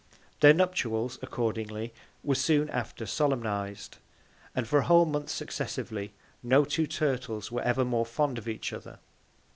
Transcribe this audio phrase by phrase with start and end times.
[0.39, 1.93] Their Nuptials accordingly
[2.23, 3.99] were soon after solemniz'd,
[4.55, 8.73] and for a whole Month successively, no two Turtles were ever more fond of each
[8.73, 8.97] other.